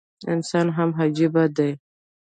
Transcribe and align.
انسان 0.33 0.67
هم 0.77 0.89
عجيبه 1.01 1.45
دی 1.55 1.71